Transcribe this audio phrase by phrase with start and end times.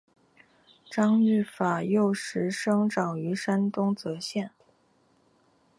[0.89, 4.49] 张玉法幼时生长于山东峄县。